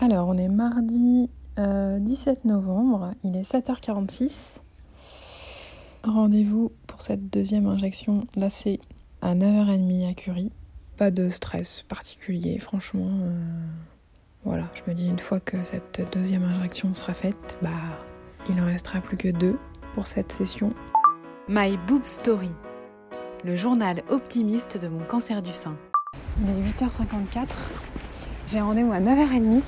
Alors, 0.00 0.28
on 0.28 0.34
est 0.34 0.48
mardi 0.48 1.28
17 1.56 1.58
euh, 1.58 2.48
novembre, 2.48 3.14
il 3.24 3.34
est 3.34 3.42
7h46. 3.42 4.60
Rendez-vous 6.04 6.70
pour 6.86 7.02
cette 7.02 7.28
deuxième 7.30 7.66
injection 7.66 8.24
c'est 8.48 8.78
à 9.22 9.34
9h30 9.34 10.08
à 10.08 10.14
Curie. 10.14 10.52
Pas 10.96 11.10
de 11.10 11.30
stress 11.30 11.82
particulier, 11.82 12.60
franchement. 12.60 13.08
Euh, 13.10 13.40
voilà, 14.44 14.68
je 14.74 14.88
me 14.88 14.94
dis 14.94 15.08
une 15.08 15.18
fois 15.18 15.40
que 15.40 15.64
cette 15.64 16.00
deuxième 16.12 16.44
injection 16.44 16.94
sera 16.94 17.12
faite, 17.12 17.58
bah, 17.60 17.70
il 18.48 18.60
en 18.60 18.66
restera 18.66 19.00
plus 19.00 19.16
que 19.16 19.28
deux 19.28 19.58
pour 19.94 20.06
cette 20.06 20.30
session. 20.30 20.72
My 21.48 21.76
Boob 21.88 22.04
Story, 22.04 22.52
le 23.44 23.56
journal 23.56 24.04
optimiste 24.08 24.80
de 24.80 24.86
mon 24.86 25.04
cancer 25.04 25.42
du 25.42 25.52
sein. 25.52 25.76
Il 26.40 26.50
est 26.50 26.70
8h54. 26.70 27.48
J'ai 28.50 28.62
rendez-vous 28.62 28.92
à 28.92 29.00
9h30. 29.00 29.60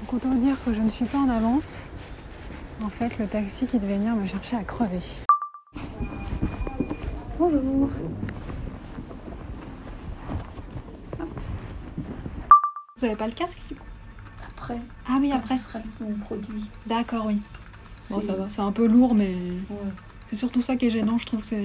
Donc 0.00 0.12
autant 0.12 0.34
dire 0.34 0.56
que 0.64 0.74
je 0.74 0.80
ne 0.80 0.88
suis 0.88 1.04
pas 1.04 1.18
en 1.18 1.28
avance. 1.28 1.88
En 2.82 2.88
fait, 2.88 3.16
le 3.18 3.28
taxi 3.28 3.66
qui 3.66 3.78
devait 3.78 3.96
venir 3.96 4.16
me 4.16 4.26
chercher 4.26 4.56
à 4.56 4.64
crever. 4.64 4.98
Bonjour. 7.38 7.88
Vous 12.96 13.04
avez 13.04 13.14
pas 13.14 13.26
le 13.26 13.32
casque 13.32 13.56
Après. 14.48 14.78
Ah 15.08 15.18
oui, 15.20 15.30
après. 15.30 15.56
Ce 15.56 15.64
sera 15.64 15.78
mon 16.00 16.14
produit. 16.14 16.68
D'accord, 16.86 17.26
oui. 17.26 17.40
Bon, 18.10 18.20
ça 18.20 18.32
va. 18.32 18.48
C'est 18.48 18.62
un 18.62 18.72
peu 18.72 18.88
lourd, 18.88 19.14
mais 19.14 19.36
c'est 20.28 20.36
surtout 20.36 20.60
ça 20.60 20.74
qui 20.74 20.86
est 20.86 20.90
gênant, 20.90 21.18
je 21.18 21.26
trouve. 21.26 21.44
C'est 21.44 21.62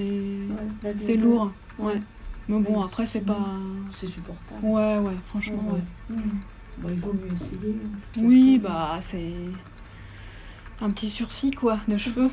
c'est 0.98 1.16
lourd. 1.16 1.50
Ouais. 1.80 1.98
Mais 2.48 2.60
bon, 2.60 2.80
après, 2.80 3.06
c'est 3.06 3.22
pas. 3.22 3.44
C'est 3.92 4.06
supportable. 4.06 4.60
Ouais, 4.62 4.98
ouais, 4.98 5.16
franchement, 5.28 5.64
ouais. 5.72 5.80
Mmh. 6.10 6.20
Bah, 6.78 6.88
il 6.92 7.00
vaut 7.00 7.12
mieux 7.12 7.32
essayer. 7.32 7.76
Oui, 8.16 8.58
bah, 8.58 9.00
c'est. 9.02 9.32
Un 10.80 10.90
petit 10.90 11.08
sursis, 11.10 11.50
quoi, 11.50 11.78
de 11.88 11.96
cheveux. 11.96 12.30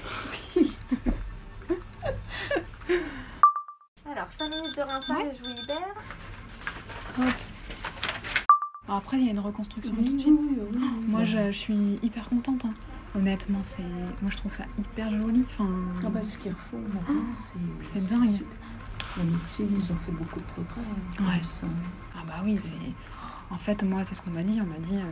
Alors, 4.05 4.27
5 4.37 4.49
minutes 4.49 4.75
de 4.75 4.81
rinçage 4.81 5.25
et 5.25 5.33
je 5.33 5.41
vous 5.41 5.55
libère. 5.55 5.95
après, 8.89 9.17
il 9.17 9.25
y 9.25 9.29
a 9.29 9.31
une 9.31 9.39
reconstruction 9.39 9.95
tout 9.95 10.01
de 10.03 10.19
suite. 10.19 10.39
Moi, 11.07 11.23
je, 11.23 11.51
suis 11.51 11.97
hyper 12.03 12.27
contente. 12.29 12.65
Hein. 12.65 12.73
Honnêtement, 13.15 13.61
c'est, 13.63 13.81
moi, 14.21 14.29
je 14.29 14.37
trouve 14.37 14.53
ça 14.53 14.65
hyper 14.77 15.09
joli. 15.09 15.45
Enfin... 15.53 15.69
Ah 16.05 16.09
bah, 16.09 16.21
ce 16.21 16.37
qu'il 16.37 16.51
faut 16.51 16.77
maintenant, 16.77 17.23
c'est... 17.33 17.57
C'est 17.93 18.09
dingue. 18.09 18.41
La 19.17 19.23
médecine, 19.23 19.69
ils 19.71 19.91
ont 19.91 19.95
fait 19.95 20.11
beaucoup 20.11 20.39
de 20.39 20.45
progrès. 20.45 20.81
Hein, 21.19 21.23
ouais. 21.27 21.41
Ah 22.15 22.23
bah 22.27 22.41
oui, 22.43 22.57
c'est... 22.59 22.73
En 23.51 23.57
fait, 23.57 23.83
moi, 23.83 24.03
c'est 24.05 24.15
ce 24.15 24.21
qu'on 24.21 24.31
m'a 24.31 24.41
dit. 24.43 24.59
On 24.61 24.65
m'a 24.65 24.79
dit, 24.79 24.95
euh, 24.95 25.11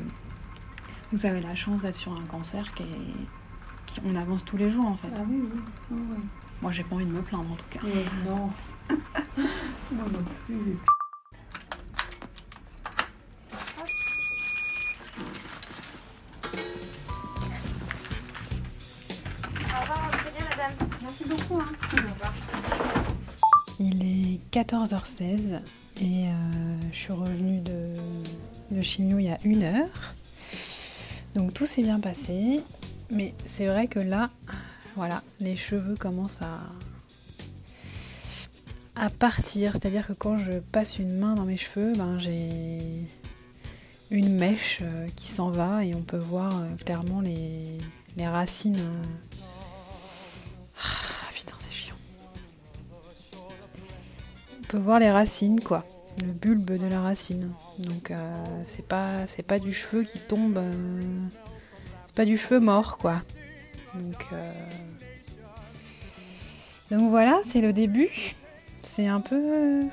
vous 1.11 1.25
avez 1.25 1.41
la 1.41 1.55
chance 1.55 1.81
d'être 1.81 1.95
sur 1.95 2.11
un 2.13 2.25
cancer 2.25 2.69
qui 2.71 2.83
est... 2.83 4.01
On 4.05 4.15
avance 4.15 4.43
tous 4.45 4.57
les 4.57 4.71
jours, 4.71 4.85
en 4.85 4.95
fait. 4.95 5.09
Ah 5.15 5.21
oui, 5.27 5.43
oui. 5.91 5.99
Moi, 6.61 6.71
j'ai 6.71 6.83
pas 6.83 6.95
envie 6.95 7.05
de 7.05 7.11
me 7.11 7.21
plaindre, 7.21 7.51
en 7.51 7.55
tout 7.55 7.65
cas. 7.69 7.79
non. 8.25 8.49
non, 9.91 10.05
non 10.11 10.23
plus. 10.45 10.77
Merci 21.01 21.25
beaucoup. 21.27 21.59
Hein. 21.59 21.65
Il 21.93 21.99
est 21.99 22.40
14h16 24.51 25.59
et 26.01 26.27
euh, 26.27 26.31
je 26.91 26.97
suis 26.97 27.13
revenue 27.13 27.59
de, 27.59 27.93
de 28.71 28.81
chimio 28.81 29.19
il 29.19 29.25
y 29.25 29.29
a 29.29 29.37
une 29.43 29.63
heure. 29.63 30.13
Donc 31.35 31.53
tout 31.53 31.65
s'est 31.65 31.83
bien 31.83 31.99
passé. 31.99 32.61
Mais 33.09 33.33
c'est 33.45 33.67
vrai 33.67 33.87
que 33.87 33.99
là, 33.99 34.29
voilà, 34.95 35.21
les 35.39 35.57
cheveux 35.57 35.95
commencent 35.95 36.41
à, 36.41 36.61
à 38.95 39.09
partir. 39.09 39.73
C'est-à-dire 39.73 40.07
que 40.07 40.13
quand 40.13 40.37
je 40.37 40.53
passe 40.59 40.97
une 40.97 41.17
main 41.17 41.35
dans 41.35 41.45
mes 41.45 41.57
cheveux, 41.57 41.93
ben 41.95 42.17
j'ai 42.19 42.79
une 44.11 44.35
mèche 44.35 44.79
euh, 44.81 45.07
qui 45.15 45.27
s'en 45.27 45.49
va 45.49 45.85
et 45.85 45.93
on 45.95 46.01
peut 46.01 46.17
voir 46.17 46.57
euh, 46.57 46.75
clairement 46.83 47.21
les 47.21 47.79
racines 48.27 48.77
peut 54.71 54.77
voir 54.77 54.99
les 54.99 55.11
racines, 55.11 55.59
quoi. 55.59 55.85
Le 56.21 56.31
bulbe 56.31 56.77
de 56.77 56.87
la 56.87 57.01
racine. 57.01 57.51
Donc 57.79 58.09
euh, 58.09 58.61
c'est 58.63 58.87
pas 58.87 59.27
c'est 59.27 59.43
pas 59.43 59.59
du 59.59 59.73
cheveu 59.73 60.03
qui 60.03 60.17
tombe. 60.17 60.57
Euh, 60.57 61.27
c'est 62.05 62.15
pas 62.15 62.23
du 62.23 62.37
cheveu 62.37 62.61
mort, 62.61 62.97
quoi. 62.97 63.21
Donc 63.93 64.27
euh, 64.31 64.51
donc 66.89 67.09
voilà, 67.09 67.41
c'est 67.45 67.59
le 67.59 67.73
début. 67.73 68.33
C'est 68.81 69.07
un 69.07 69.19
peu 69.19 69.83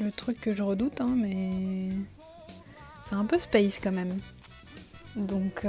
le 0.00 0.12
truc 0.12 0.40
que 0.40 0.54
je 0.54 0.62
redoute, 0.62 1.00
hein, 1.00 1.14
mais 1.16 1.88
c'est 3.04 3.16
un 3.16 3.24
peu 3.24 3.38
space 3.38 3.80
quand 3.80 3.92
même. 3.92 4.18
Donc 5.16 5.66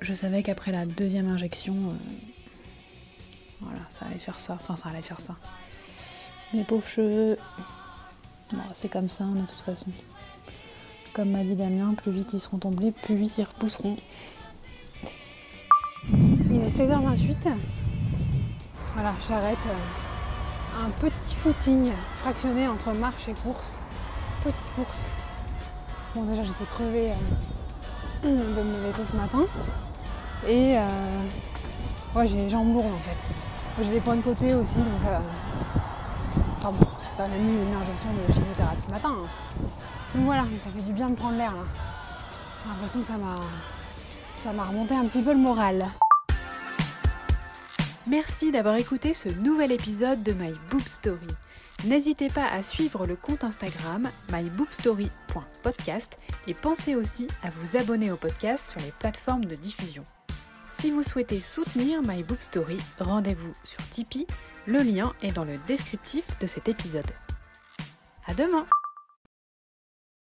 je 0.00 0.12
savais 0.12 0.42
qu'après 0.42 0.72
la 0.72 0.86
deuxième 0.86 1.28
injection 1.28 1.74
ça 3.88 4.06
allait 4.06 4.18
faire 4.18 4.40
ça. 4.40 4.54
Enfin, 4.60 4.76
ça 4.76 4.88
allait 4.88 5.02
faire 5.02 5.20
ça. 5.20 5.36
Mes 6.52 6.64
pauvres 6.64 6.86
cheveux. 6.86 7.38
c'est 8.72 8.88
comme 8.88 9.08
ça, 9.08 9.24
de 9.24 9.40
toute 9.46 9.60
façon. 9.60 9.90
Comme 11.12 11.30
m'a 11.30 11.44
dit 11.44 11.54
Damien, 11.54 11.94
plus 11.94 12.10
vite 12.12 12.32
ils 12.32 12.40
seront 12.40 12.58
tombés, 12.58 12.90
plus 12.90 13.14
vite 13.14 13.38
ils 13.38 13.44
repousseront. 13.44 13.96
Il 16.08 16.60
est 16.60 16.68
16h28. 16.68 17.48
Voilà, 18.94 19.12
j'arrête 19.28 19.58
euh, 19.66 20.84
un 20.84 20.90
petit 20.90 21.34
footing 21.34 21.90
fractionné 22.18 22.68
entre 22.68 22.92
marche 22.92 23.28
et 23.28 23.32
course. 23.32 23.80
Petite 24.44 24.72
course. 24.76 25.06
Bon, 26.14 26.22
déjà, 26.24 26.44
j'étais 26.44 26.64
crevée 26.64 27.12
euh, 28.24 28.28
de 28.28 28.62
me 28.62 28.76
lever 28.76 28.92
tôt 28.94 29.02
ce 29.10 29.16
matin. 29.16 29.46
Et 30.46 30.78
euh, 30.78 32.24
j'ai 32.24 32.36
les 32.36 32.48
jambes 32.50 32.72
lourdes 32.72 32.86
en 32.86 32.98
fait. 32.98 33.53
J'ai 33.82 33.90
des 33.90 34.00
points 34.00 34.16
de 34.16 34.22
côté 34.22 34.54
aussi, 34.54 34.76
donc. 34.76 35.04
Euh... 35.06 35.18
Enfin 36.58 36.70
bon, 36.70 36.86
j'ai 37.02 37.22
pas 37.22 37.28
même 37.28 37.48
eu 37.48 37.62
une 37.62 37.74
injection 37.74 38.08
de 38.12 38.32
chimiothérapie 38.32 38.86
ce 38.86 38.90
matin. 38.90 39.10
Hein. 39.10 39.28
Donc 40.14 40.24
voilà, 40.24 40.44
mais 40.44 40.58
ça 40.58 40.70
fait 40.70 40.82
du 40.82 40.92
bien 40.92 41.10
de 41.10 41.16
prendre 41.16 41.36
l'air 41.36 41.52
là. 41.52 41.64
J'ai 42.62 42.70
l'impression 42.70 43.00
que 43.00 43.06
ça 43.06 43.16
m'a. 43.18 43.36
ça 44.44 44.52
m'a 44.52 44.64
remonté 44.64 44.94
un 44.94 45.04
petit 45.06 45.22
peu 45.22 45.32
le 45.32 45.40
moral. 45.40 45.88
Merci 48.06 48.52
d'avoir 48.52 48.76
écouté 48.76 49.12
ce 49.12 49.28
nouvel 49.28 49.72
épisode 49.72 50.22
de 50.22 50.32
My 50.32 50.52
Boob 50.70 50.86
Story. 50.86 51.26
N'hésitez 51.84 52.28
pas 52.28 52.46
à 52.46 52.62
suivre 52.62 53.06
le 53.06 53.16
compte 53.16 53.44
Instagram 53.44 54.08
mybookstory.podcast 54.32 56.16
et 56.46 56.54
pensez 56.54 56.94
aussi 56.94 57.26
à 57.42 57.50
vous 57.50 57.76
abonner 57.76 58.12
au 58.12 58.16
podcast 58.16 58.70
sur 58.70 58.80
les 58.80 58.92
plateformes 58.92 59.46
de 59.46 59.54
diffusion. 59.54 60.04
Si 60.78 60.90
vous 60.90 61.02
souhaitez 61.02 61.40
soutenir 61.40 62.02
My 62.02 62.22
Book 62.22 62.42
Story, 62.42 62.78
rendez-vous 62.98 63.52
sur 63.64 63.78
Tipeee. 63.90 64.26
Le 64.66 64.80
lien 64.82 65.14
est 65.22 65.32
dans 65.32 65.44
le 65.44 65.56
descriptif 65.66 66.24
de 66.40 66.46
cet 66.46 66.68
épisode. 66.68 67.10
À 68.26 68.34
demain! 68.34 68.66